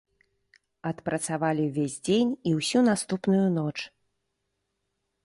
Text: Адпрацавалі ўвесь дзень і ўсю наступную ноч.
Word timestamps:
Адпрацавалі 0.91 1.67
ўвесь 1.67 1.97
дзень 2.09 2.31
і 2.53 2.53
ўсю 2.61 2.79
наступную 2.89 3.45
ноч. 3.59 3.77